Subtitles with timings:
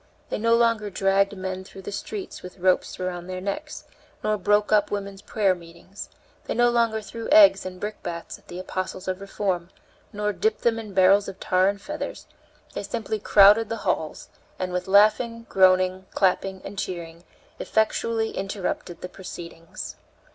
[0.31, 3.83] They no longer dragged men through the streets with ropes around their necks,
[4.23, 6.09] nor broke up women's prayer meetings;
[6.45, 9.69] they no longer threw eggs and brickbats at the apostles of reform,
[10.11, 12.25] nor dipped them in barrels of tar and feathers,
[12.73, 17.23] they simply crowded the halls, and, with laughing, groaning, clapping, and cheering,
[17.59, 19.97] effectually interrupted the proceedings.